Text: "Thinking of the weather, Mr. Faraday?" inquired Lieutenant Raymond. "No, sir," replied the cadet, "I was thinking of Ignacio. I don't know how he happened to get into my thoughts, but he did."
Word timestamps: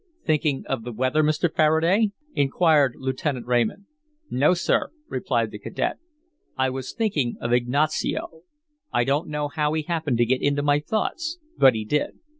"Thinking 0.25 0.65
of 0.65 0.83
the 0.83 0.91
weather, 0.91 1.21
Mr. 1.21 1.47
Faraday?" 1.55 2.09
inquired 2.33 2.95
Lieutenant 2.97 3.45
Raymond. 3.45 3.85
"No, 4.31 4.55
sir," 4.55 4.89
replied 5.07 5.51
the 5.51 5.59
cadet, 5.59 5.97
"I 6.57 6.71
was 6.71 6.91
thinking 6.91 7.37
of 7.39 7.53
Ignacio. 7.53 8.41
I 8.91 9.03
don't 9.03 9.29
know 9.29 9.47
how 9.49 9.73
he 9.73 9.83
happened 9.83 10.17
to 10.17 10.25
get 10.25 10.41
into 10.41 10.63
my 10.63 10.79
thoughts, 10.79 11.37
but 11.55 11.75
he 11.75 11.85
did." 11.85 12.13